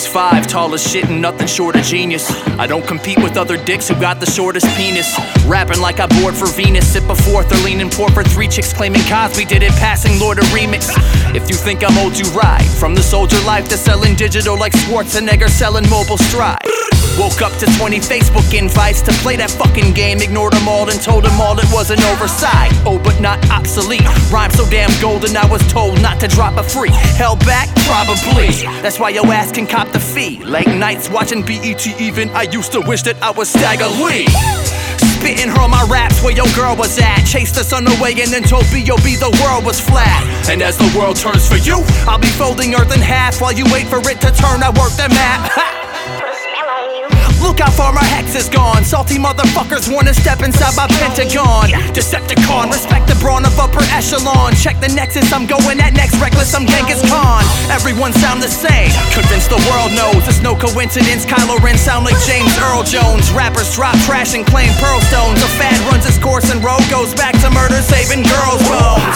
[0.00, 2.30] tall as shit and nothing short of genius.
[2.58, 5.18] I don't compete with other dicks who got the shortest penis.
[5.46, 9.02] Rapping like I bored for Venus, sip a fourth or leaning for three chicks claiming
[9.02, 10.90] Cosby did it, passing Lord a remix.
[11.34, 12.64] If you think I'm old, you right.
[12.78, 16.61] From the soldier life to selling digital like Schwarzenegger selling mobile stride.
[17.18, 20.20] Woke up to 20 Facebook invites to play that fucking game.
[20.22, 22.72] Ignored them all and told them all it was an oversight.
[22.86, 24.04] Oh, but not obsolete.
[24.32, 26.90] Rhyme so damn golden, I was told not to drop a free.
[27.20, 27.68] Held back?
[27.84, 28.48] Probably.
[28.80, 30.42] That's why your ass can cop the fee.
[30.44, 32.30] Late nights watching BET even.
[32.30, 34.26] I used to wish that I was Stagger Lee.
[35.20, 37.24] Spitting her my raps where your girl was at.
[37.24, 39.16] Chased us on the way and then told B.O.B.
[39.16, 40.24] the world was flat.
[40.48, 43.64] And as the world turns for you, I'll be folding earth in half while you
[43.70, 44.62] wait for it to turn.
[44.62, 45.50] I work the map.
[45.62, 45.81] Ha!
[47.52, 48.80] Look how far my hex is gone.
[48.82, 51.68] Salty motherfuckers wanna step inside my pentagon.
[51.92, 54.56] Decepticon, respect the brawn of upper echelon.
[54.56, 57.44] Check the nexus, I'm going at next reckless, I'm Genghis Khan.
[57.68, 58.88] Everyone sound the same.
[59.12, 61.28] Convince the world knows it's no coincidence.
[61.28, 63.28] Kylo Ren sound like James Earl Jones.
[63.36, 65.36] Rappers drop trash and claim pearl stones.
[65.44, 69.11] A fad runs its course and road goes back to murder, saving girls' bones.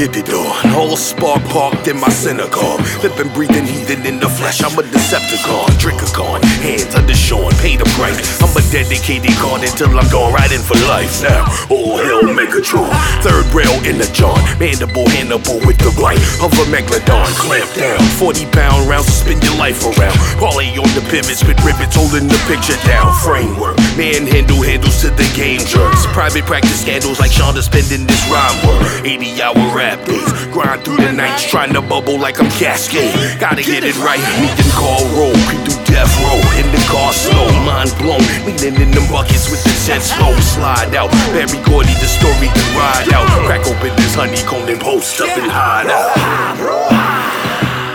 [0.00, 0.70] It on.
[0.78, 2.78] All spark parked in my synagogue.
[3.02, 4.62] Living, breathing heathen in the flesh.
[4.62, 8.22] I'm a Decepticon, Drickagon, hands undershorn, pay the price.
[8.38, 11.20] I'm a dedicated god until I'm gone riding for life.
[11.20, 12.94] Now, all hell Megatron.
[13.26, 14.36] Third rail in the John.
[14.60, 17.26] Mandible Hannibal with the right of a Megalodon.
[17.40, 17.98] Clamp down.
[18.20, 20.14] 40 pound rounds to spin your life around.
[20.36, 23.08] Parlay on the pivots with rivets holding the picture down.
[23.24, 23.80] Framework.
[23.96, 26.04] Manhandle handles to the game jerks.
[26.12, 28.84] Private practice scandals like Shonda spending this rhyme work.
[29.02, 30.28] 80 hour rap days.
[30.52, 33.40] Grind through the nights trying to bubble like I'm Cascade.
[33.40, 34.20] Gotta get it right.
[34.44, 35.34] Meet and call roll.
[35.48, 36.38] Creep do death row.
[36.60, 37.48] In the car slow.
[37.64, 38.20] Mind blown.
[38.44, 40.36] Leaning in them buckets with the set slow.
[40.44, 41.08] Slide out.
[41.32, 43.24] Berry Gordy, the story to ride out.
[43.48, 46.10] Crack open this honeycomb and post up and hide out.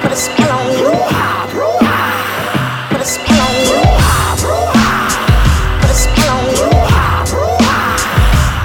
[0.01, 0.85] Put a spell on you.
[2.89, 3.81] Put a spell on you.
[5.81, 6.67] Put a spell on you.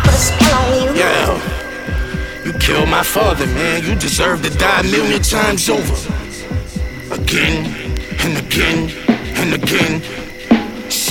[0.05, 0.91] Put a spell on you.
[0.95, 3.85] Yeah, you killed my father, man.
[3.85, 5.95] You deserve to die a million times over.
[7.13, 7.67] Again
[8.21, 8.91] and again
[9.41, 10.28] and again.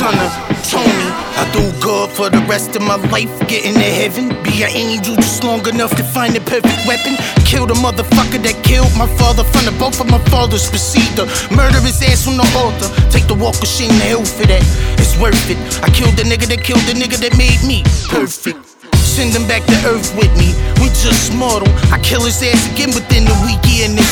[0.08, 0.32] Son of
[0.72, 3.28] Tony, I do good for the rest of my life.
[3.50, 7.20] Getting to heaven, be an angel just long enough to find the perfect weapon.
[7.44, 10.70] Kill the motherfucker that killed my father from the both of my fathers.
[10.70, 12.88] Proceed to murder his ass on the altar.
[13.12, 14.64] Take the walk of shame to hell for that.
[14.96, 15.60] It's worth it.
[15.84, 18.64] I killed the nigga that killed the nigga that made me perfect.
[18.96, 20.56] Send him back to earth with me.
[20.80, 21.68] We just mortal.
[21.92, 23.67] I kill his ass again within the week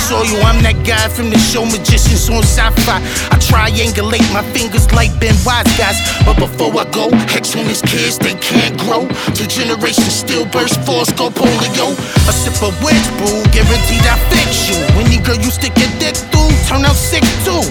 [0.05, 0.45] soil.
[0.45, 2.97] I'm that guy from the show Magicians on Sci-Fi.
[3.33, 5.97] I triangulate my fingers like Ben Wise guys.
[6.25, 9.09] But before I go, hex on his kids, they can't grow.
[9.33, 11.97] Two generations still burst, force go polio.
[12.29, 14.77] A sip of wedge brew, guaranteed I fix you.
[15.01, 17.65] Any girl you stick your dick through, turn out sick too.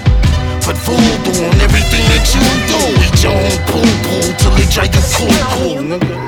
[0.66, 2.80] Put voodoo on everything that you do.
[3.04, 6.23] Eat your own poo poo till they try you cool cool, nigga.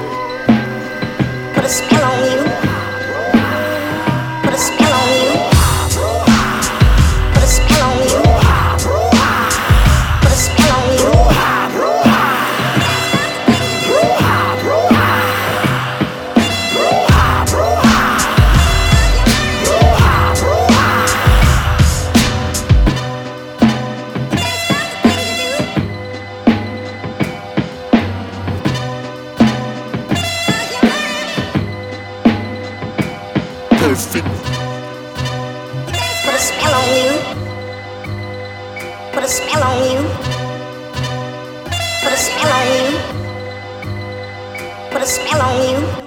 [33.86, 34.26] Perfect.
[36.24, 37.10] Put a spell on you.
[39.12, 40.00] Put a spell on you.
[42.03, 42.98] Put a spell on you.
[44.91, 46.05] Put a spell on you.